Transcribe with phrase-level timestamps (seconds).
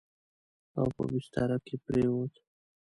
[0.79, 2.33] او په بستره کې پرېووت.